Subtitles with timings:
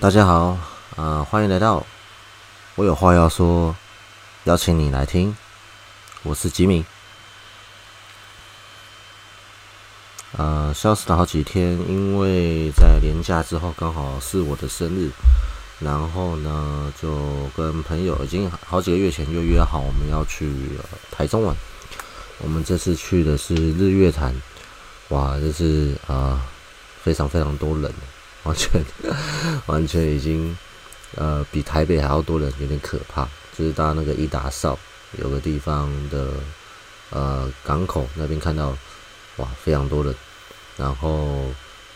[0.00, 0.56] 大家好，
[0.96, 1.84] 啊，欢迎来到
[2.74, 3.76] 我有话要说，
[4.44, 5.36] 邀请你来听。
[6.22, 6.86] 我是吉米。
[10.38, 15.10] 呃，消失了好几天，因为在年假之后刚好是我的生日，
[15.80, 17.18] 然后呢就
[17.54, 20.50] 跟朋友已经好几个月前就约好我们要去
[21.10, 21.54] 台中玩。
[22.38, 24.34] 我们这次去的是日月潭，
[25.10, 26.40] 哇，这是啊
[27.02, 27.92] 非常非常多人。
[28.44, 28.84] 完全，
[29.66, 30.56] 完全已经，
[31.16, 33.28] 呃，比台北还要多人，有点可怕。
[33.56, 34.78] 就是到那个伊达邵
[35.18, 36.32] 有个地方的，
[37.10, 38.74] 呃，港口那边看到，
[39.36, 40.14] 哇，非常多人。
[40.78, 41.44] 然后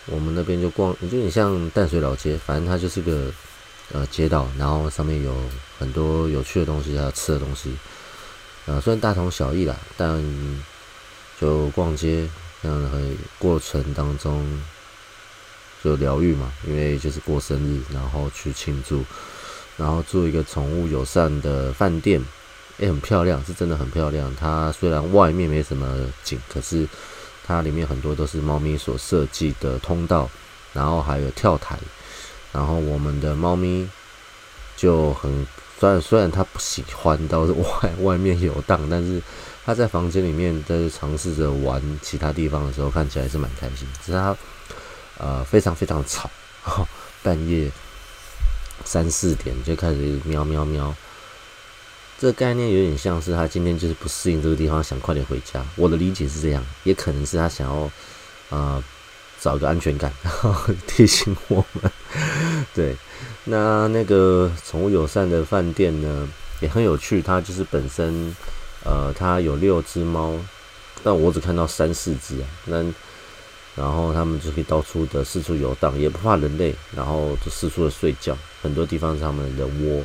[0.07, 3.33] 我们那边就逛，就点像淡水老街，反正它就是个，
[3.93, 5.35] 呃，街道，然后上面有
[5.79, 7.75] 很多有趣的东西，还有吃的东西。
[8.67, 10.23] 呃，虽然大同小异啦，但
[11.41, 12.29] 就逛街
[12.63, 12.91] 这样的
[13.39, 14.63] 过程当中。
[15.85, 19.05] 就疗愈嘛，因为就是过生日，然后去庆祝，
[19.77, 22.25] 然后住一个宠物友善的饭店，
[22.79, 24.35] 也很漂亮，是真的很漂亮。
[24.35, 26.89] 它虽然外面没什么景，可是
[27.47, 30.31] 它里面很多都是猫咪所设计的通道，
[30.73, 31.79] 然后还有跳台，
[32.51, 33.87] 然后我们的猫咪
[34.79, 35.47] 就很
[35.79, 39.21] 虽然虽然它不喜欢到外外面游荡，但是
[39.67, 43.87] 它在房间里面在尝试着玩其他地方的时候，看起来是蛮开心。
[44.03, 44.35] 只是它。
[45.19, 46.31] 呃，非常非常吵，
[47.23, 47.71] 半夜
[48.85, 50.95] 三四点就开始喵喵喵。
[52.17, 55.65] 这概念有点像是他今天就是不适应这个地方，想快点回家。
[55.77, 57.91] 我的理解是这样，也可能是他想要
[58.51, 58.83] 呃
[59.41, 60.55] 找个安全感，然 后
[60.87, 61.91] 提醒我们。
[62.73, 62.97] 对，
[63.45, 66.29] 那那个宠物友善的饭店呢，
[66.61, 67.21] 也很有趣。
[67.21, 68.35] 它就是本身
[68.85, 70.35] 呃，它有六只猫，
[71.03, 72.47] 但我只看到三四只啊。
[72.67, 72.83] 那
[73.77, 80.03] 然后他们就可以到处的四处游荡，也不怕人类，然后就四处的睡觉，很多地方是他们的窝，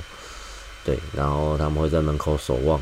[0.84, 2.82] 对，然后他们会在门口守望。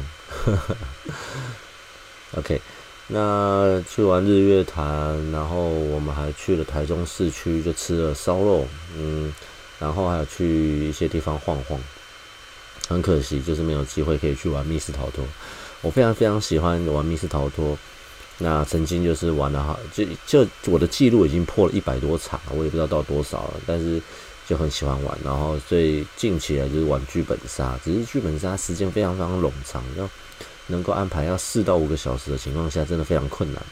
[2.37, 2.61] OK，
[3.07, 8.65] 那去完日月潭，然后我们还去了台中市区，就吃了烧肉，
[8.95, 9.33] 嗯，
[9.79, 11.79] 然后还有去一些地方晃晃。
[12.87, 15.25] 很可惜，就是没有机会可以去玩密室逃脱。
[15.81, 17.77] 我非常非常喜欢玩密室逃脱。
[18.39, 23.99] 那曾经就是玩了哈，就就我的记录已经破了一百多场，我也不知道到多少了，但是
[24.45, 25.17] 就很喜欢玩。
[25.23, 30.07] 然后最近起来就是玩剧本杀，只是剧本杀时间非常非常冗长，要
[30.67, 33.63] 能够安排要四到五个小时的情况下，真的非常困难。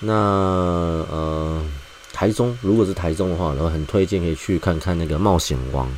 [0.00, 1.64] 那呃，
[2.12, 5.88] 台中如果是台中的话，然后很推荐可以去看看那个冒险王。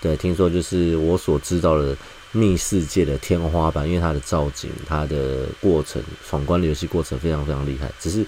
[0.00, 1.94] 对，听说就是我所知道的。
[2.32, 8.24] 密世界的天花板，因为它的造景、它的过程、闯关的游戏过程非常非常厉害，只是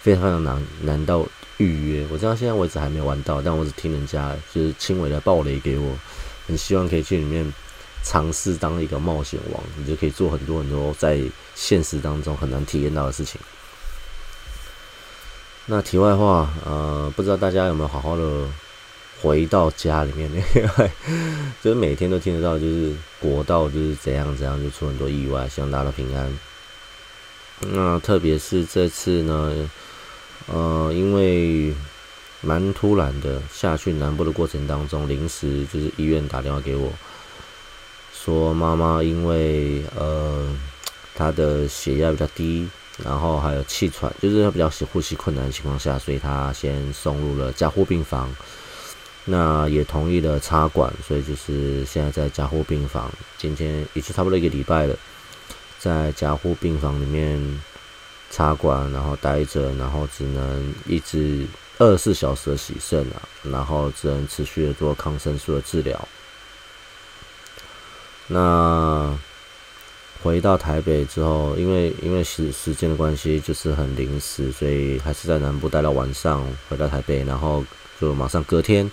[0.00, 2.06] 非常非常难难到预约。
[2.12, 5.92] 我知道现在为止还没玩到，但我只听人家就是轻微的暴雷给我，
[6.46, 7.52] 很希望可以去里面
[8.04, 11.20] 尝试当一个冒险王，你就可以做很多很多在
[11.56, 13.40] 现实当中很难体验到的事情。
[15.66, 18.46] 那题外话，呃，不知道大家有没有好好的。
[19.20, 20.30] 回到家里面，
[21.62, 26.38] 就是每天都听得到，就是国道就是怎样怎样，就出很多意外，希望大家平安。
[27.60, 29.70] 那特别是这次呢，
[30.46, 31.74] 呃，因为
[32.40, 36.90] 蛮突然的，下去南部的过程当中，临时就是医院打电话给我，
[38.14, 40.48] 说妈妈因为呃
[41.14, 42.66] 她的血压比较低，
[43.04, 48.34] 然后还有气喘，就是她比较呼吸困难的情况下，所以她先送入了加护病房。
[49.26, 54.96] 那也同意了插管，所以就是现在在加护病房，今天已经差不多一个礼拜了，
[55.78, 57.60] 在加护病房里面
[58.30, 61.46] 插管，然后待着，然后只能一直
[61.78, 66.08] 二十四小时的洗肾啊，然后只能持续的做抗生素的治疗。
[68.26, 69.16] 那
[70.22, 77.62] 回到台北之后，因为因为时时间的关系，就是很临时，所以还是在南部待到晚上，回到台北，然后。
[78.00, 78.90] 就马上隔天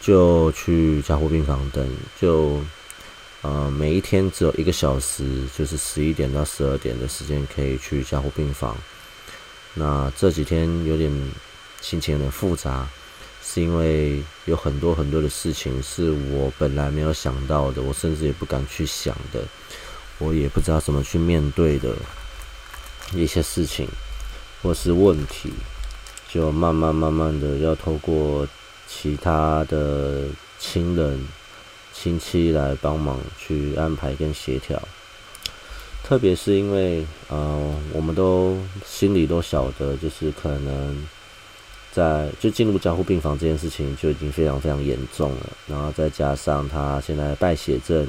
[0.00, 1.88] 就去加护病房等，
[2.20, 2.60] 就
[3.42, 8.76] 呃每一天只有一个小时，就是十一点到十二点的时间可以去加护病房。
[9.74, 11.10] 那这几天有点
[11.80, 12.86] 心情有点复杂，
[13.42, 19.44] 是因为有很多很多的事情是我本来没有想到的，我甚至也不敢去想的，
[20.18, 21.94] 我也不知道怎么去面对的
[23.14, 23.88] 一些事情
[24.62, 25.52] 或是问题。
[26.28, 28.46] 就慢慢慢慢的要透过
[28.86, 30.24] 其他的
[30.58, 31.26] 亲人、
[31.92, 34.80] 亲戚来帮忙去安排跟协调，
[36.04, 41.06] 特别是因为呃，我们都心里都晓得，就是可能
[41.92, 48.06] 在就进入加护病房这件事情就已经非常非常严重了，然后再加上他现在败血症，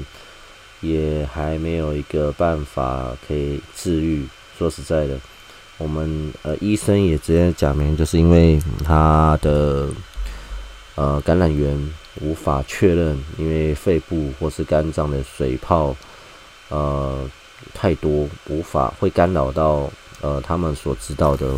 [0.80, 4.26] 也还没有一个办法可以治愈。
[4.58, 5.18] 说实在的，
[5.78, 9.88] 我们呃医生也直接讲明，就是因为他的
[10.94, 11.76] 呃感染源
[12.20, 15.96] 无法确认，因为肺部或是肝脏的水泡
[16.68, 17.28] 呃
[17.72, 19.90] 太多，无法会干扰到
[20.20, 21.54] 呃他们所知道的。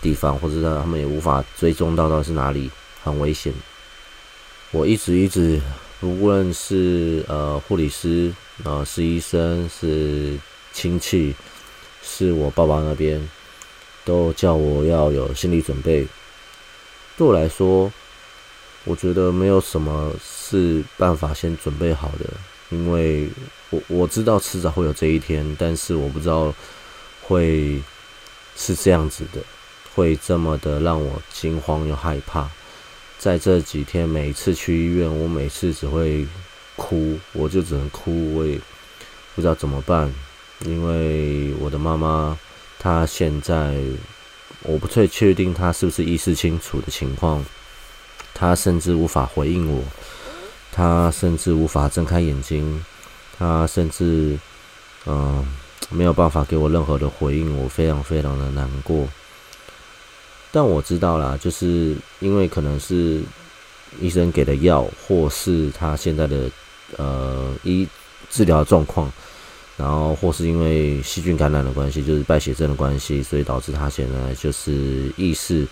[0.00, 2.70] 地方，或者他们也无法追踪到到是哪里，
[3.02, 3.52] 很危险。
[4.70, 5.60] 我一直一直，
[6.02, 8.32] 无论是呃护理师，
[8.62, 10.38] 呃是医生，是
[10.72, 11.34] 亲戚，
[12.00, 13.20] 是我爸爸那边，
[14.08, 16.06] 都叫我要有心理准备。
[17.18, 17.92] 对我来说，
[18.84, 22.24] 我觉得没有什么是办法先准备好的，
[22.70, 23.28] 因为
[23.68, 26.54] 我我知道迟早会有这一天，但是我不知道
[27.22, 27.82] 会
[28.56, 29.42] 是这样子的。
[29.94, 32.48] 会这么的让我惊慌又害怕，
[33.18, 36.24] 在这几天每次去医院，我每次只会
[36.76, 38.56] 哭，我就只能哭，我也
[39.34, 40.14] 不知道怎么办，
[40.60, 42.38] 因为我的妈妈
[42.78, 43.74] 他现在
[44.62, 47.44] 我不太确定他是不是意识清楚的情况，
[48.34, 49.82] 他甚至无法回应我，
[50.70, 52.84] 他甚至无法睁开眼睛，
[53.36, 54.38] 他甚至
[55.06, 55.46] 嗯
[55.90, 59.08] 没有办法给我任何的回应，我非常非常的难过。
[60.50, 63.22] 但我知道啦，就是因为可能是
[64.00, 66.50] 医生给的药，或是他现在的
[66.96, 67.86] 呃医
[68.30, 69.12] 治疗状况，
[69.78, 75.66] 然后或是因为细菌感染的关系，就是败血症的关系，所以导致他现在就是意识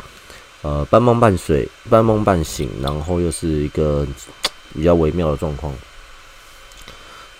[0.62, 4.06] 呃半梦半睡、半梦半醒，然后又是一个
[4.72, 5.74] 比较微妙的状况。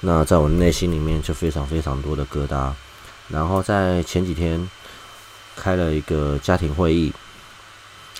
[0.00, 2.72] 那在我内心里面就非常非常多的疙瘩。
[3.28, 4.70] 然后在前几天
[5.56, 7.12] 开了一个家庭会议。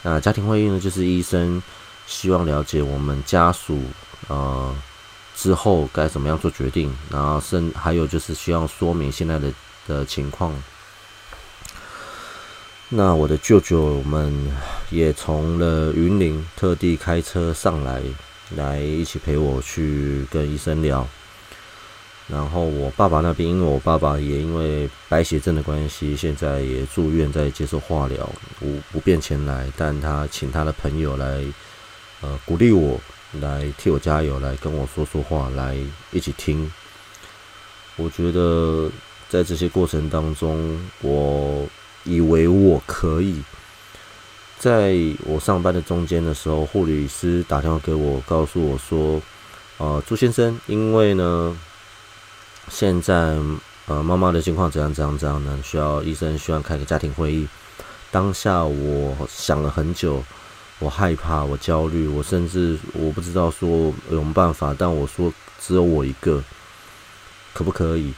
[0.03, 1.63] 那家庭会议呢，就是医生
[2.07, 3.81] 希望了解我们家属
[4.29, 4.75] 呃
[5.37, 9.53] 之后该怎么样做决定，然后甚还有就是希望说明现在的
[9.87, 10.53] 的情况。
[12.89, 14.33] 那我的舅舅们
[14.91, 18.01] 也从了云林特地开车上来，
[18.57, 21.07] 来一起陪我去跟医生聊。
[22.29, 28.29] 然后我爸爸那边，因为我爸爸也因为白血症的关系，现在也住院在接受化疗，
[28.59, 31.45] 不不便前来，但他请他的朋友来，
[32.23, 33.01] 呃，鼓励我，
[33.41, 35.77] 来替我加油，来跟我说说话，来
[36.13, 36.71] 一起听。
[37.97, 38.91] 我觉得
[39.29, 41.67] 在这些过程当中，我
[42.05, 43.43] 以为我可以，
[44.59, 49.21] 在我上班的中间的时候，护理师打电话给我，告诉我说，
[49.79, 51.57] 呃，朱先生，因为呢。
[52.69, 53.39] 现在，
[53.87, 55.57] 呃，妈妈的情况怎样怎样怎样呢？
[55.63, 57.47] 需要医生需要开个家庭会议。
[58.11, 60.21] 当下我想了很久，
[60.79, 63.69] 我害怕，我焦虑，我甚至我不知道说
[64.11, 64.75] 有什么办法。
[64.79, 66.43] 但我说只有我一个，
[67.55, 68.13] 可不可以？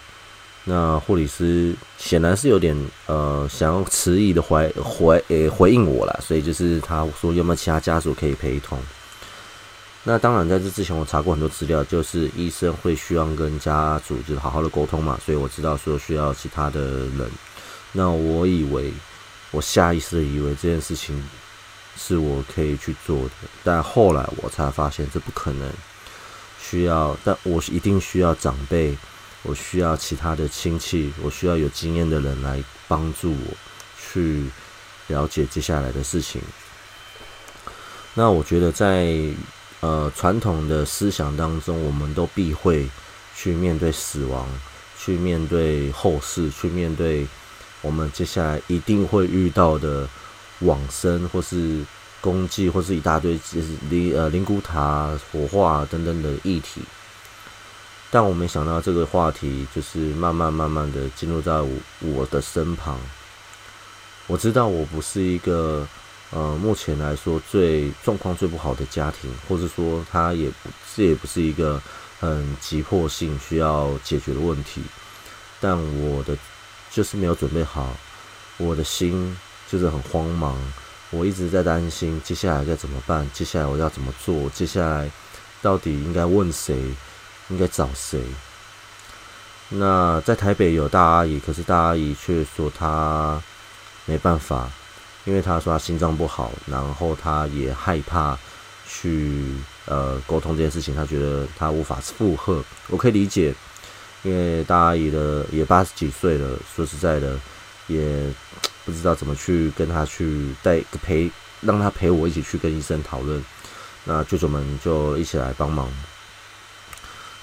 [0.64, 2.76] 那护理师显然是有点
[3.06, 8.78] 呃想要迟疑的回回诶回应我了，所以就是他说有没有其他家属可以陪同？
[10.04, 17.30] 那当然，在这之前我查过很多资料，就是医生会需要跟家属就好好的沟通嘛，所以我知道说需要其他的人。
[17.92, 18.92] 那我以为，
[19.50, 21.23] 我下意识的以为这件事情
[21.99, 23.31] 是我可以去做的，
[23.64, 25.71] 但后来我才发现这不可能，
[26.61, 28.97] 需要，但我一定需要长辈，
[29.43, 33.57] 我需要其他的亲戚，我需要有经验的人来帮助我
[34.00, 34.45] 去
[35.09, 36.40] 了解接下来的事情。
[38.14, 39.12] 那我觉得在。
[39.81, 42.90] 呃，传统的思想当中，我们都避讳
[43.37, 44.45] 去面对死亡，
[44.99, 47.25] 去面对后事，去面对
[47.81, 50.09] 我们接下来一定会遇到的
[50.60, 51.84] 往生，或是
[52.20, 56.82] 功绩，或是一大堆就是灵呃灵骨塔、火化等等的议题。
[58.10, 61.60] 但我没想到这个话题就是慢慢慢慢的进入在
[62.00, 62.98] 我的身旁。
[64.26, 65.86] 我知道我不是一个。
[66.30, 71.80] 呃，目前来说最状况最不好的家庭，或者说他也不这也不是一个
[72.20, 74.82] 很急迫性需要解决的问题，
[75.58, 76.36] 但我的
[76.90, 77.96] 就是没有准备好，
[78.58, 79.34] 我的心
[79.70, 80.56] 就是很慌忙，
[81.10, 85.10] 我一直在担心接下来该怎么办，接下来我要怎么做，接下来
[85.62, 86.75] 到底应该问谁，
[87.48, 88.20] 应该找谁？
[89.68, 93.42] 那在台北有大阿姨，可是大阿姨却说她
[94.06, 94.70] 没办法。
[95.25, 98.38] 因为她说她心脏不好，然后她也害怕
[98.88, 99.44] 去
[99.84, 102.64] 呃沟通这件事情，她觉得她无法负荷。
[102.87, 103.54] 我可以理解，
[104.22, 107.38] 因为大阿姨的也八十几岁了，说实在的，
[107.88, 108.32] 也
[108.88, 111.30] 不知道怎么去跟他去带陪
[111.61, 113.45] 让他陪我一起去跟医生讨论。
[114.04, 115.87] 那舅舅们就一起来帮忙。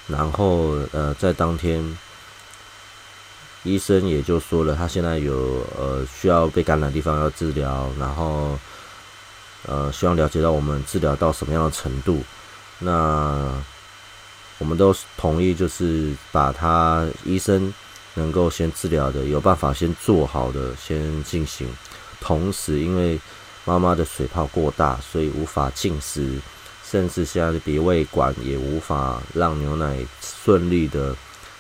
[0.08, 1.98] 然后呃，在当天，
[3.62, 8.58] 医生也就说了，他现在有呃需要被感染的地方要治疗，然后
[9.68, 12.24] 呃希望了解到我们治疗到什么样的程度。
[12.80, 13.64] 那
[14.58, 17.72] 我们都同意，就是把他医生
[18.16, 21.68] 能够先治疗的，有办法先做好的先进行。
[22.20, 23.20] 同时，因为
[23.64, 26.40] 妈妈的水泡过大，所以无法进食。
[26.88, 31.16] 甚至现在的鼻胃管也无法让牛奶顺利的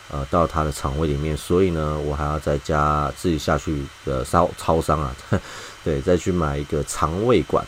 [0.10, 5.16] 呃到他的肠胃里面，所以呢，我还要再加自己下去的烧超商啊，
[5.84, 7.66] 对，再去买一个肠胃管，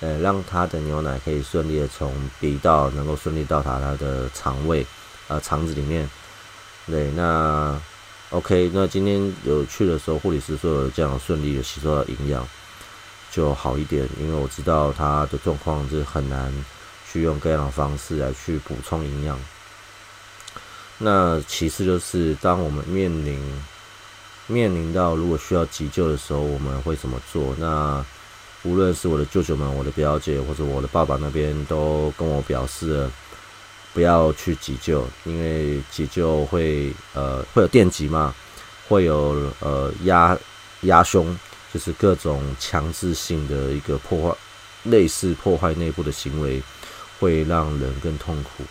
[0.00, 4.84] 呃，让他的牛奶可以顺利的从鼻道能够顺利到达他的肠胃
[5.28, 6.10] 呃肠子里面。
[6.86, 7.80] 对，那
[8.30, 12.46] OK，那今天有去的时候，护理师说有这样顺利的吸收到营养
[13.30, 16.52] 就好一点，因为我知道他的状况是很难。
[17.08, 19.38] 去用各样的方式来去补充营养。
[20.98, 23.40] 那其次就是，当我们面临
[24.48, 27.54] 面临到如果需要急救的时候，我们会怎么做？
[27.58, 28.04] 那
[28.64, 33.08] 无论是我的舅舅们、我的表姐或者我的爸爸那边，都跟我表示
[33.96, 38.34] 不要去急救，因为急救会呃会有电击嘛，
[38.86, 40.38] 会有呃压
[40.82, 41.34] 压胸，
[41.72, 44.36] 就是各种强制性的一个破坏，
[44.82, 46.62] 类似破坏内部的行为。
[47.18, 48.62] 会让人更痛苦。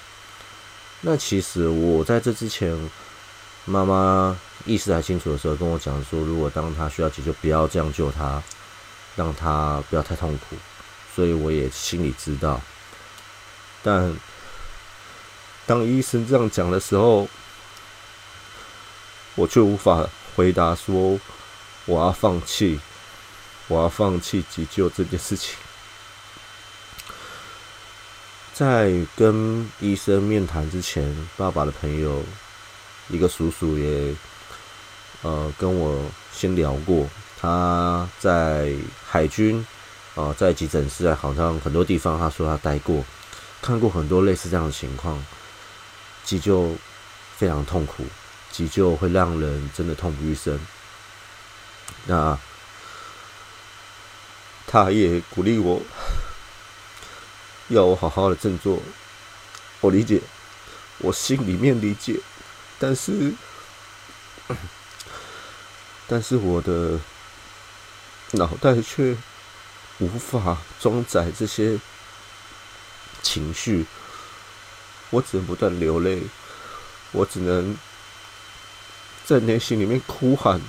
[1.01, 2.77] 那其实我在这之前，
[3.65, 8.39] 妈妈意识还清楚的时候跟我讲说，如果当他需要急救，不要这样救他，
[9.15, 10.55] 让他不要太痛苦。
[11.15, 12.61] 所以我也心里知道。
[13.81, 14.15] 但
[15.65, 17.27] 当医生这样讲的时候，
[19.35, 21.19] 我却无法回答说
[21.85, 22.79] 我要放弃，
[23.67, 25.55] 我要放弃急救这件事情。
[28.53, 32.23] 在跟医生面谈之前，爸爸的朋友
[33.09, 34.15] 一个叔叔也
[35.23, 38.73] 呃跟我先聊过，他在
[39.05, 39.65] 海军
[40.15, 43.03] 啊，在急诊室啊，好像很多地方他说他待过，
[43.61, 45.21] 看过很多类似这样的情况，
[46.25, 46.75] 急救
[47.37, 48.05] 非常痛苦，
[48.51, 50.59] 急救会让人真的痛不欲生。
[52.07, 52.37] 那
[54.67, 55.81] 他也鼓励我。
[57.69, 58.79] 要我好好的振作，
[59.81, 60.21] 我理解，
[60.99, 62.19] 我心里面理解，
[62.77, 63.33] 但是，
[66.07, 66.99] 但是我的
[68.33, 69.17] 脑袋却
[69.97, 71.79] 无法装载这些
[73.23, 73.87] 情绪，
[75.15, 76.23] 我只能不断流泪，
[77.13, 77.77] 我只能
[79.23, 80.59] 在内心里面哭喊：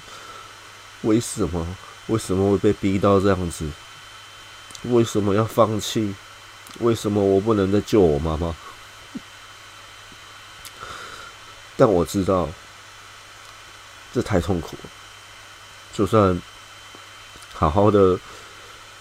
[1.03, 1.67] 为什么？
[2.07, 3.69] 为什么会被逼到这样子？
[4.85, 6.15] 为什么要放弃？
[6.79, 8.55] 为什么我不能再救我妈妈？
[11.77, 12.49] 但我知道，
[14.15, 14.91] 这太痛苦了。
[15.93, 16.41] 就算
[17.53, 18.17] 好好的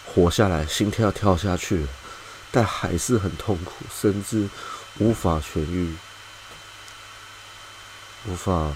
[0.07, 1.85] 活下来，心跳跳下去，
[2.51, 4.49] 但还是很痛苦，甚至
[4.97, 5.93] 无法痊愈，
[8.27, 8.75] 无法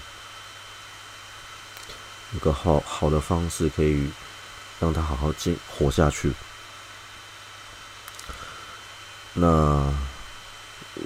[2.32, 4.10] 有个好好的方式可以
[4.78, 6.32] 让他好好进活下去。
[9.32, 9.92] 那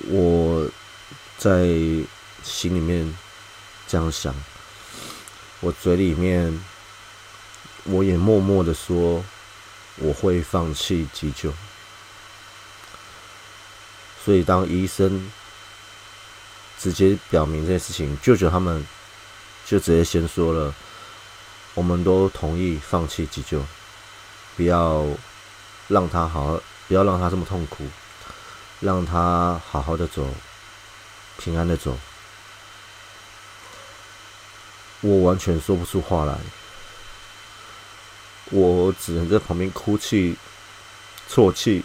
[0.09, 0.69] 我
[1.39, 1.67] 在
[2.43, 3.17] 心里面
[3.87, 4.35] 这样想，
[5.61, 6.65] 我嘴里面
[7.85, 9.25] 我也默默的说
[9.97, 11.53] 我会放弃急救。
[14.25, 15.31] 所以当医生
[16.79, 18.87] 直接表明这件事情，舅舅他们
[19.67, 20.75] 就直接先说了，
[21.75, 23.63] 我们都同意放弃急救，
[24.57, 25.07] 不要
[25.89, 27.85] 让他好，不要让他这么痛苦。
[28.81, 30.27] 让他好好的走，
[31.39, 31.97] 平安的走。
[35.01, 36.37] 我完全说不出话来，
[38.51, 40.37] 我只能在旁边哭泣、
[41.31, 41.83] 啜泣。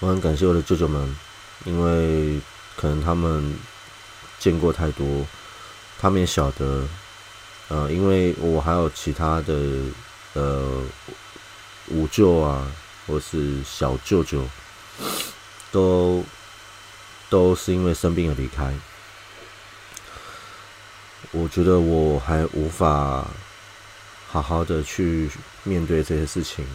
[0.00, 1.16] 我很感谢我的舅舅们，
[1.64, 2.40] 因为
[2.76, 3.56] 可能他们
[4.38, 5.26] 见过太多，
[5.98, 6.86] 他们也晓得，
[7.68, 9.54] 呃，因为我还有其他的
[10.34, 10.82] 呃
[11.88, 12.70] 五舅啊。
[13.06, 14.42] 或是小舅舅，
[15.70, 16.24] 都
[17.28, 18.74] 都是因为生病而离开。
[21.30, 23.26] 我觉得我还无法
[24.30, 25.28] 好好的去
[25.64, 26.66] 面对这些事情。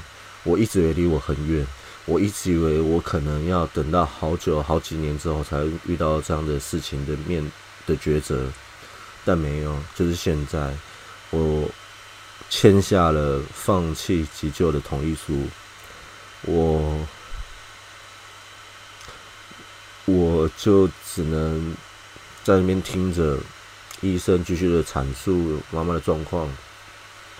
[0.43, 1.65] 我一直以为离我很远，
[2.05, 7.51] 我一直以为我可能要等到好久好几年之后才遇到这样的事情的面
[7.85, 8.51] 的抉择，
[9.23, 10.73] 但没有，就是现在，
[11.29, 11.69] 我
[12.49, 15.47] 签下了放弃急救的同意书。
[16.43, 17.07] 我
[20.05, 21.75] 我就只能
[22.43, 23.37] 在那边听着
[24.01, 26.49] 医生继续的阐述妈妈的状况。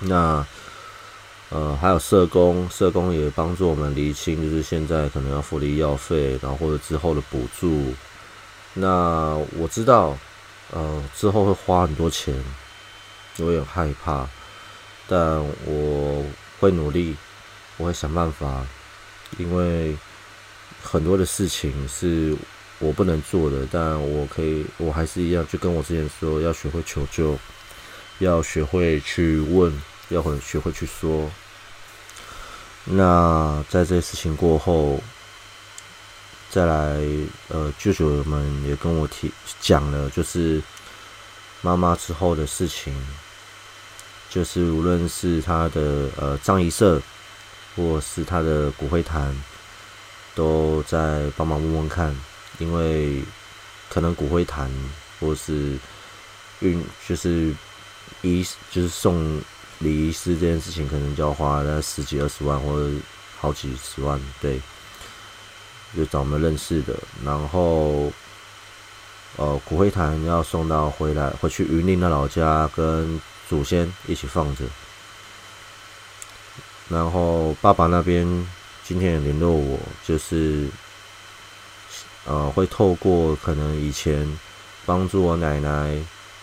[0.01, 0.45] 那
[1.49, 7.91] 呃，还有社工，社工也帮助我们厘清，就是现在可能要付的医药费，然后或者之后的补助。
[8.75, 10.15] 那我知道，
[10.71, 12.35] 呃，之后会花很多钱，
[13.39, 14.29] 我也害怕，
[15.07, 16.23] 但我
[16.59, 17.15] 会努力，
[17.77, 18.63] 我会想办法，
[19.39, 19.97] 因为
[20.83, 22.37] 很多的事情是
[22.77, 27.35] 我不能做的，但我可以，我还是一样，就跟我之前说，要学会求救，
[28.19, 29.73] 要学会去问。
[30.09, 31.29] 要会学会去说。
[32.85, 34.99] 那在这些事情过后，
[36.49, 36.99] 再来，
[37.49, 40.61] 呃，舅舅们也跟我提讲了，就是
[41.61, 42.95] 妈妈之后的事情，
[44.29, 46.99] 就是无论是他的呃葬仪社，
[47.75, 49.35] 或是他的骨灰坛，
[50.33, 52.15] 都在帮忙问问看，
[52.57, 53.23] 因为
[53.89, 54.71] 可能骨灰坛
[55.19, 55.77] 或是
[56.61, 57.53] 运，就是
[58.23, 59.39] 一就是送。
[59.79, 62.93] 礼仪师这件事情可能就要花那十几二十万或者
[63.39, 64.59] 好几十万，对，
[65.95, 66.93] 就找我们认识的，
[67.23, 68.11] 然后，
[69.37, 74.65] 呃，骨灰坛要送到回来回去云林的老家跟祖先一起放着，
[76.89, 78.27] 然后爸爸那边
[78.83, 80.67] 今天也联络我，就是，
[82.25, 84.27] 呃，会透过可能以前
[84.85, 85.97] 帮助我奶奶，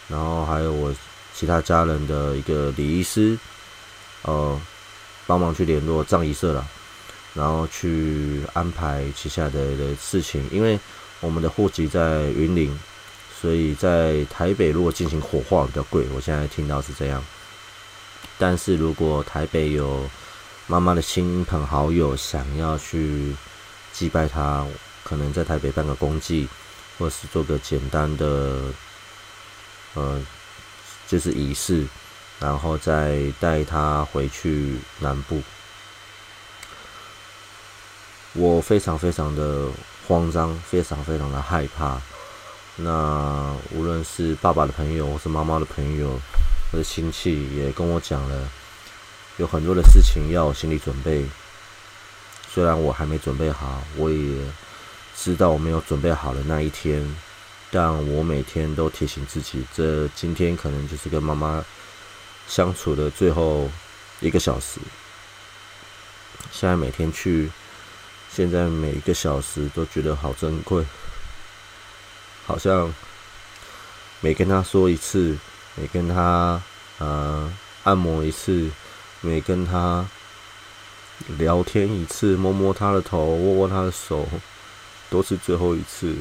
[0.09, 0.95] 然后还有我。
[1.39, 3.39] 其他家人的一个礼仪师，
[4.23, 4.59] 呃，
[5.27, 6.67] 帮忙去联络葬仪社了，
[7.35, 10.49] 然后去安排接下来的事情。
[10.51, 10.81] 因为
[11.21, 12.81] 我们的户籍在云林，
[13.39, 16.07] 所以在台北如果进行火化比较贵。
[16.15, 17.23] 我现在听到是这样。
[18.39, 20.09] 但是如果台北有
[20.67, 23.37] 妈妈的亲朋好友想要去
[23.93, 24.67] 祭拜她，
[25.05, 26.49] 可能在台北办个公祭，
[26.99, 28.73] 或是做个简单的，
[29.93, 30.19] 呃。
[31.07, 31.87] 就是仪式，
[32.41, 35.43] 然后再带他回去南部。
[38.33, 39.69] 我非常非常的
[40.07, 42.01] 慌张，非常非常的害怕。
[42.77, 46.21] 那无论是爸爸的朋友，或是妈妈的朋友，
[46.71, 48.49] 或者亲戚，也跟我讲了，
[49.39, 51.25] 有很多的事情要心理准备。
[52.53, 54.35] 虽然我还没准备好，我也
[55.17, 57.03] 知道我没有准备好的那一天。
[57.71, 61.65] 但我每天都提醒自己，这今天可能就是跟妈妈
[62.47, 63.69] 相处的最后
[64.21, 64.79] 一个小时。
[66.53, 67.51] 现在每天去，
[68.33, 70.85] 现在每一个小时都觉得好珍贵，
[72.47, 72.95] 好像
[74.21, 75.37] 每跟他说一次，
[75.75, 76.63] 每跟他
[76.99, 77.53] 呃
[77.83, 78.71] 按摩一次，
[79.21, 80.09] 每跟他
[81.37, 84.27] 聊天一次，摸摸他的头，握握他的手，
[85.11, 86.15] 都是最后一次。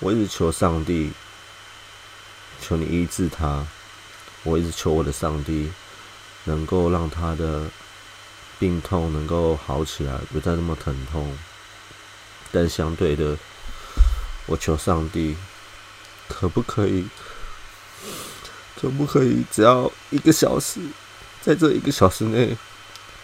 [0.00, 1.12] 我一直求上帝，
[2.60, 3.66] 求你医治他。
[4.44, 5.70] 我一直求我的上帝，
[6.44, 7.64] 能够让他的
[8.58, 11.36] 病痛能够好起来，不再那么疼痛。
[12.52, 13.36] 但相对的，
[14.46, 15.36] 我求上帝，
[16.28, 17.08] 可不可以，
[18.80, 20.80] 可不可以，只要一个小时，
[21.42, 22.56] 在这一个小时内，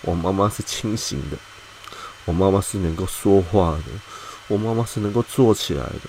[0.02, 1.36] 我妈妈是清醒的，
[2.24, 3.84] 我妈妈是能够说话的，
[4.48, 6.00] 我妈妈是能够坐起来的。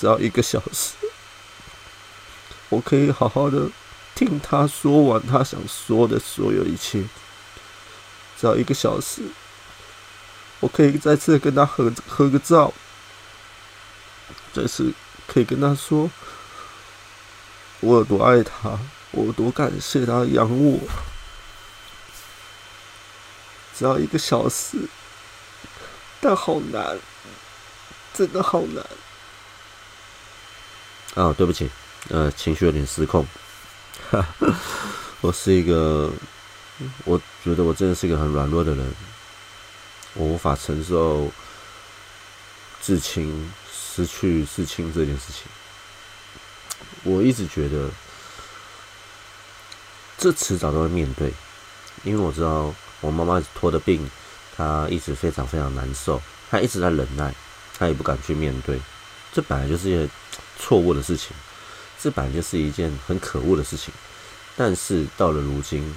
[0.00, 0.94] 只要一个小时，
[2.70, 3.68] 我可以好好的
[4.14, 7.04] 听他说完他想说的所有一切。
[8.38, 9.20] 只要一个小时，
[10.60, 12.72] 我可以再次跟他合合个照，
[14.54, 14.94] 再次
[15.26, 16.10] 可以跟他说
[17.80, 18.78] 我有多爱他，
[19.10, 20.78] 我有多感谢他养我。
[23.76, 24.78] 只要一个小时，
[26.22, 26.98] 但好难，
[28.14, 28.82] 真的好难。
[31.14, 31.68] 啊，对不起，
[32.08, 33.26] 呃，情绪有点失控。
[35.20, 36.10] 我是一个，
[37.04, 38.94] 我觉得我真的是一个很软弱的人，
[40.14, 41.30] 我无法承受
[42.80, 45.44] 至亲失去至亲这件事情。
[47.02, 47.90] 我一直觉得，
[50.16, 51.32] 这迟早都会面对，
[52.04, 54.10] 因为我知道我妈妈拖的病，
[54.56, 56.20] 她一直非常非常难受，
[56.50, 57.34] 她一直在忍耐，
[57.78, 58.80] 她也不敢去面对，
[59.32, 60.10] 这本来就是一件。
[60.62, 61.34] 错误的事情，
[61.98, 63.94] 这本来就是一件很可恶的事情。
[64.58, 65.96] 但是到了如今，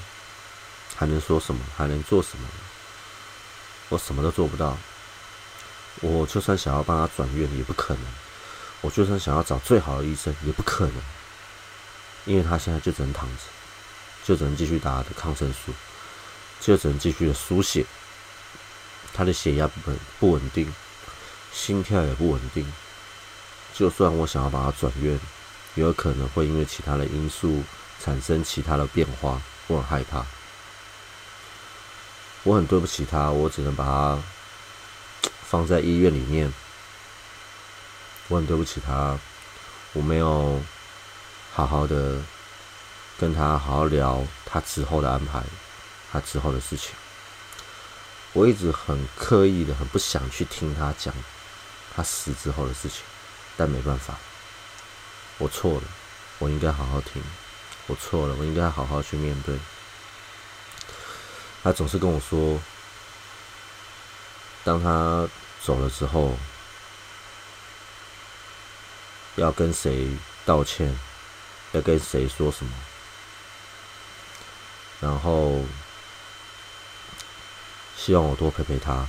[0.96, 1.62] 还能说什么？
[1.76, 2.48] 还能做什么？
[3.90, 4.78] 我什么都做不到。
[6.00, 8.04] 我就算想要帮他转院，也不可能。
[8.80, 10.96] 我就算想要找最好的医生，也不可能。
[12.24, 13.44] 因为他现在就只能躺着。
[14.24, 15.74] 就只能继续打他的抗生素，
[16.62, 17.86] 就只能继续的输血。
[19.14, 20.74] 他的血压不稳不稳定，
[21.52, 22.66] 心跳也不稳定。
[23.74, 25.20] 就算我想要把他转院，
[25.76, 27.64] 也有可能会因为其他的因素
[28.00, 29.42] 产生其他的变化。
[29.68, 30.26] 我很害怕，
[32.44, 34.20] 我很对不起他，我只能把他
[35.42, 36.54] 放在医院里面。
[38.28, 39.18] 我很对不起他，
[39.94, 40.62] 我没有
[41.52, 42.22] 好好的
[43.18, 45.42] 跟他好好聊他之后的安排，
[46.12, 46.92] 他之后的事情。
[48.34, 51.14] 我一直很刻意的，很不想去听他讲
[51.96, 53.04] 他死之后的事情，
[53.56, 54.16] 但没办法，
[55.38, 55.84] 我错了，
[56.40, 57.22] 我应该好好听，
[57.88, 59.58] 我错了，我应该好好去面对。
[61.64, 62.60] 他总是跟我说，
[64.64, 65.28] 当他
[65.62, 66.38] 走了之后，
[69.36, 70.10] 要跟谁
[70.46, 70.98] 道歉，
[71.72, 72.72] 要跟谁说什么，
[75.00, 75.64] 然后。
[77.96, 79.08] 希望我多陪陪他。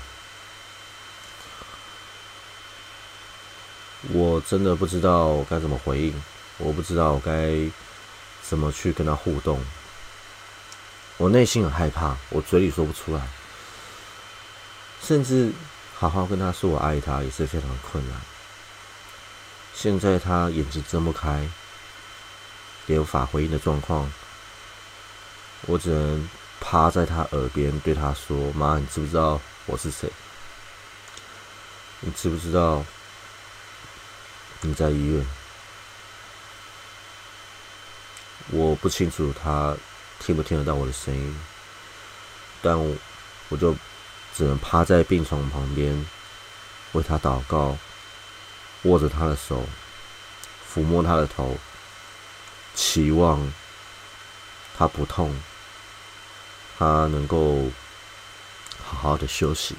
[4.12, 6.22] 我真的不知道该怎么回应，
[6.58, 7.54] 我不知道该
[8.42, 9.60] 怎么去跟他互动。
[11.16, 13.26] 我内心很害怕，我嘴里说不出来，
[15.02, 15.52] 甚至
[15.94, 18.20] 好好跟他说我爱他也是非常困难。
[19.74, 21.48] 现在他眼睛睁不开，
[22.86, 24.12] 也无法回应的状况，
[25.66, 26.28] 我只能。
[26.60, 30.10] 趴在他耳边对他说：“妈，你知不知道我是谁？
[32.00, 32.82] 你知不知道
[34.66, 35.27] 你在医院？
[38.50, 39.77] 我不清楚他
[40.18, 41.40] 听不听得到我的声音，
[42.62, 42.79] 但
[43.50, 43.77] 我就
[44.35, 46.07] 只能趴在病床旁边
[46.92, 47.77] 为他祷告，
[48.83, 49.64] 握着他的手，
[50.72, 51.59] 抚摸他的头，
[52.74, 53.53] 期望
[54.79, 55.35] 他不痛。”
[56.77, 57.70] 他能够
[58.85, 59.77] 好好的休息，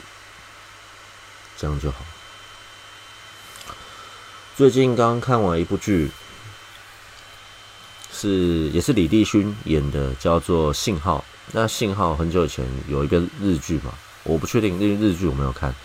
[1.58, 1.98] 这样就好。
[4.58, 6.10] 最近刚看完一部剧，
[8.10, 11.18] 是也是李帝勋演的，叫做《信号》。
[11.52, 15.76] 那《信号》很久以前有一个日剧嘛，我不确定那日剧我没有看，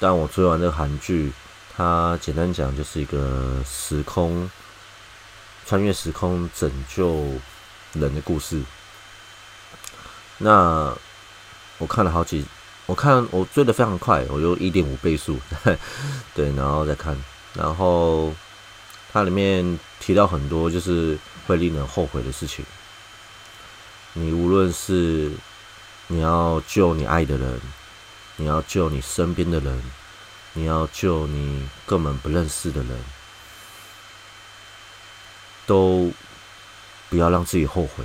[0.00, 1.32] 但我追完这个韩剧，
[1.76, 4.50] 它简单讲就是一个时空
[5.64, 7.26] 穿越时空拯救
[7.92, 8.60] 人的故事。
[10.38, 10.92] 那
[11.78, 12.44] 我看了好几，
[12.86, 15.38] 我看我追的非常快，我用一点五倍速，
[16.34, 17.16] 对，然后再看，
[17.54, 18.34] 然后
[19.12, 22.64] 它里面提到很多就是会令人后悔的事情。
[24.12, 25.32] 你无论是
[26.06, 27.60] 你要救你爱的人，
[28.36, 29.82] 你要救你身边的人，
[30.52, 33.04] 你要救你根本不认识的人，
[35.66, 36.12] 都
[37.08, 38.04] 不要让自己后悔。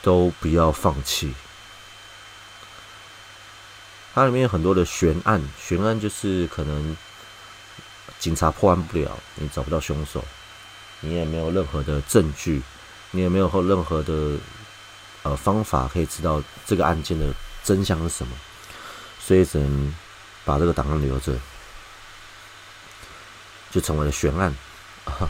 [0.00, 1.34] 都不要放弃。
[4.14, 6.96] 它里面有很多的悬案，悬案就是可能
[8.18, 10.24] 警察破案不了，你找不到凶手，
[11.00, 12.60] 你也没有任何的证据，
[13.10, 14.36] 你也没有任何的
[15.22, 18.36] 呃方法可以知道这个案件的真相是什么，
[19.20, 19.94] 所以只能
[20.44, 21.32] 把这个档案留着，
[23.70, 24.54] 就成为了悬案。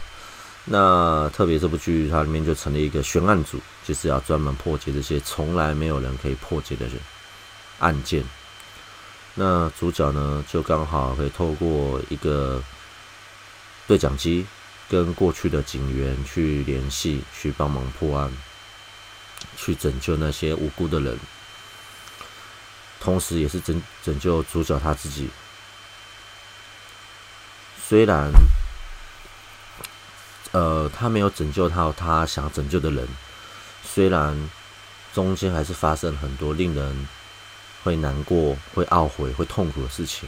[0.71, 6.97] 那特别这部剧，它里面就成立一个悬案组，就是要专门破解这些从来没有人可以破解的人
[7.79, 8.23] 案件。
[9.35, 12.63] 那主角呢，就刚好可以透过一个
[13.89, 14.47] 对讲机，
[14.89, 18.31] 跟过去的警员去联系，去帮忙破案，
[19.57, 21.19] 去拯救那些无辜的人，
[23.01, 25.29] 同时也是拯拯救主角他自己。
[27.89, 28.31] 虽然。
[30.53, 33.07] 呃，他没有拯救到他想拯救的人，
[33.85, 34.51] 虽然
[35.13, 37.07] 中间还是发生很多令人
[37.85, 40.27] 会难过、会懊悔、会痛苦的事情，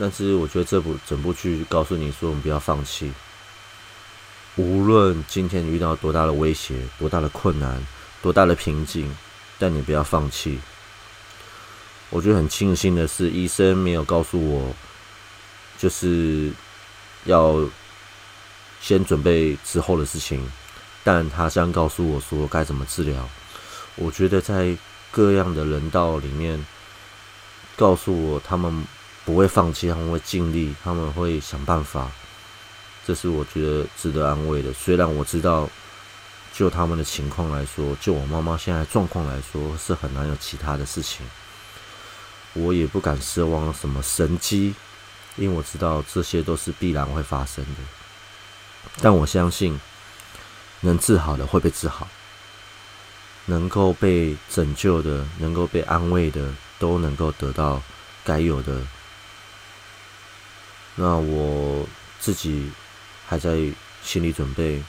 [0.00, 3.12] 但是我觉得这部整部剧告诉你说，我们不要放弃，
[4.56, 7.86] 无论今天遇到多大的威胁、多大的困难、
[8.22, 9.14] 多大的瓶颈，
[9.58, 10.58] 但你不要放弃。
[12.08, 14.74] 我觉得很庆幸的是，医生没有告诉我，
[15.78, 16.50] 就是
[17.24, 17.68] 要。
[18.82, 20.40] 先准备之后的事情，
[21.04, 23.28] 但他将告诉我说该怎么治疗。
[23.94, 24.74] 我觉得在
[25.10, 26.64] 各样的人道里面，
[27.76, 28.86] 告诉我他们
[29.24, 32.10] 不会放弃，他们会尽力，他们会想办法。
[33.06, 34.72] 这是我觉得值得安慰的。
[34.72, 35.68] 虽然我知道，
[36.52, 41.24] 就他们的情况来说，就我妈妈现在状况来说，是很难有其他的事情。
[42.52, 44.74] 我也不敢奢望什么神机，
[45.36, 47.80] 因为我知道这些都是必然会发生的。
[49.00, 49.78] 但我相信，
[50.80, 52.08] 能治好的会被治好，
[53.46, 57.82] 能够被拯救的、能够被安慰的，都能够得到
[58.24, 58.80] 该有的。
[60.96, 61.86] 那我
[62.18, 62.70] 自己
[63.26, 63.58] 还在
[64.02, 64.82] 心理准备，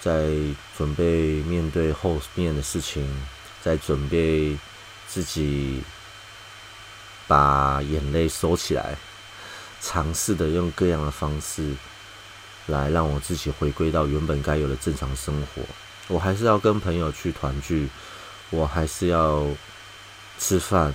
[0.00, 0.30] 在
[0.76, 3.08] 准备面对后面的事情，
[3.62, 4.56] 在准备
[5.08, 5.82] 自己
[7.26, 8.96] 把眼泪收起来，
[9.80, 11.74] 尝试的用各样的方式
[12.66, 15.62] 来让我自己回归到原本该有的正常生活。
[16.08, 17.88] 我还是要跟朋友去团聚，
[18.50, 19.46] 我还是要
[20.38, 20.92] 吃饭，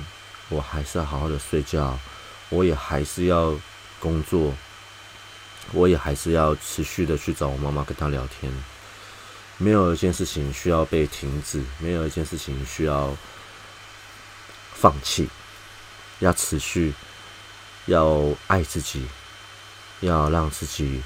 [0.49, 1.97] 我还是要好好的睡觉，
[2.49, 3.53] 我也还是要
[3.99, 4.53] 工作，
[5.71, 8.51] 我也还是要持续的去找我妈妈跟她聊天。
[9.57, 13.15] 没有一件事情需要被停止，没有一件事情需要
[14.73, 15.27] 放弃，
[16.19, 16.93] 要持续，
[17.85, 19.07] 要爱自己，
[20.01, 21.01] 要让自己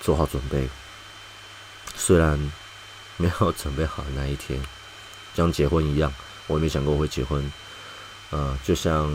[0.00, 0.68] 做好准备。
[1.96, 2.52] 虽然。
[3.18, 4.60] 没有准备好的那一天，
[5.36, 6.12] 像结婚一样，
[6.48, 7.52] 我也没想过会结婚。
[8.30, 9.12] 呃，就像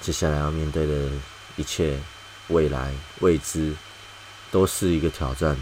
[0.00, 1.10] 接下来要面对的
[1.56, 2.00] 一切
[2.48, 3.74] 未来未知，
[4.50, 5.56] 都是一个挑战。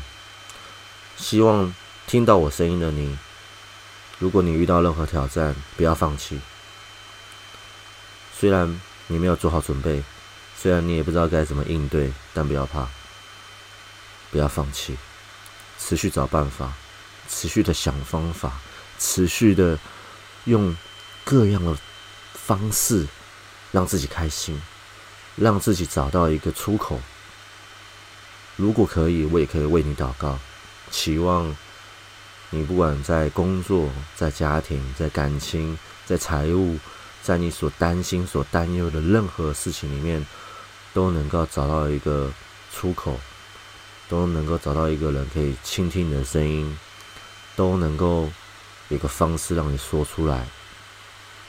[1.16, 1.74] 希望
[2.06, 3.18] 听到我声音的你，
[4.18, 6.40] 如果你遇到任何挑战，不要放弃。
[8.38, 10.02] 虽然你没有做好准备，
[10.56, 12.86] 虽然你也不知道该怎么应对，但不要怕，
[14.30, 14.96] 不要放弃。
[15.80, 16.72] 持续找办法，
[17.28, 18.60] 持续的想方法，
[18.98, 19.76] 持续的
[20.44, 20.76] 用
[21.24, 21.76] 各样的
[22.34, 23.06] 方式
[23.72, 24.60] 让自己开心，
[25.36, 27.00] 让自己找到一个出口。
[28.56, 30.38] 如果可以，我也可以为你祷告，
[30.90, 31.56] 期望
[32.50, 36.78] 你不管在工作、在家庭、在感情、在财务，
[37.22, 40.26] 在你所担心、所担忧的任何事情里面，
[40.92, 42.32] 都能够找到一个
[42.72, 43.18] 出口。
[44.08, 46.78] 都能够找到一个人可以倾听你的声音，
[47.54, 48.26] 都能够
[48.88, 50.48] 有个方式让你说出来。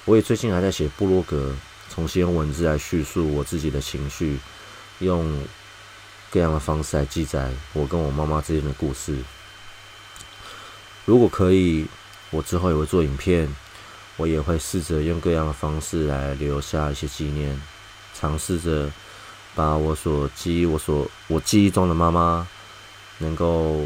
[0.04, 1.56] 我也最近还在写部落格，
[1.94, 4.40] 重新用文字来叙述我自己的情绪，
[5.00, 5.44] 用
[6.30, 9.18] 各样的方式来记载我跟我妈妈之间的故事。
[11.06, 11.86] 如果可以，
[12.30, 13.54] 我之后也会做影片，
[14.18, 17.62] 我也会试着用各样的方式来留下一些纪念，
[18.14, 18.92] 尝试着。
[19.56, 22.48] 把我所记忆、我所我记忆中的妈妈，
[23.18, 23.82] 能够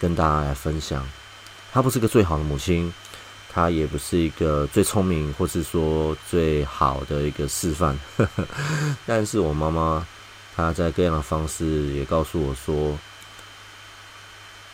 [0.00, 1.06] 跟大家来分享。
[1.72, 2.94] 她不是个最好的母亲，
[3.54, 7.96] 他也不是一个最聪明或是说最好的一个示范。
[9.06, 10.04] 但是我妈妈，
[10.56, 12.98] 她在各样的方式也告诉我说，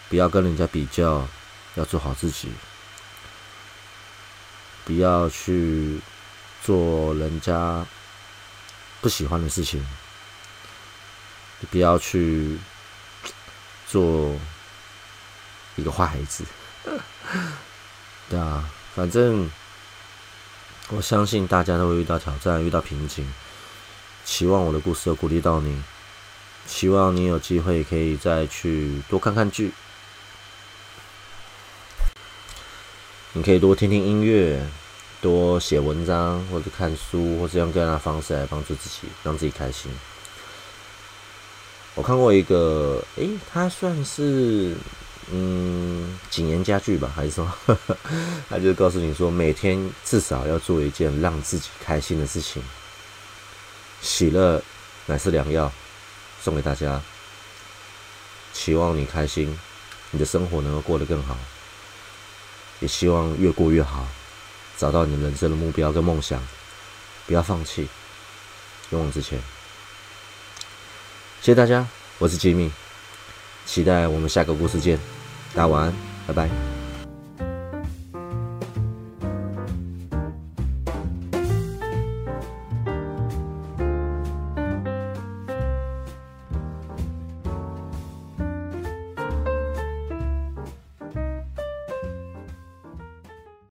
[0.09, 1.29] 不要跟人家比较，
[1.75, 2.49] 要做好自己，
[4.87, 6.01] 不要去
[6.63, 7.87] 做人家
[9.03, 9.87] 不喜欢的事情。
[11.71, 12.59] 不要去
[13.87, 14.35] 做
[15.77, 16.43] 一个坏孩子，
[18.31, 19.51] 对啊，反正
[20.91, 23.27] 我相信大家都会遇到挑战，遇到瓶颈。
[24.25, 25.83] 希望我的故事有鼓励到你，
[26.65, 29.73] 希望你有机会可以再去多看看剧，
[33.33, 34.65] 你可以多听听音乐，
[35.21, 39.91] 多写文章，或者看书，或者用各样的方式来帮助自己，让自己开心。
[41.97, 44.77] 我看过一个，诶，他算是
[45.33, 47.53] 嗯谨言家具吧，还是说，
[48.51, 52.63] 他就告诉你说，每天至少要做一件让自己开心的事情，
[54.03, 54.63] 喜乐
[55.07, 55.71] 乃是良药，
[56.43, 57.01] 送给大家，
[58.53, 59.57] 期望你开心，
[60.11, 61.37] 你的生活能够过得更好，
[62.81, 64.09] 也希望越过越好，
[64.77, 66.43] 找到你人生的目标跟梦想，
[67.27, 67.89] 不要放弃，
[68.91, 69.39] 勇往直前。
[71.41, 71.87] 谢谢大家，
[72.19, 72.73] 我是吉米，
[73.65, 74.99] 期待我们下个故事见，
[75.53, 75.95] 大家晚安，
[76.27, 76.80] 拜拜。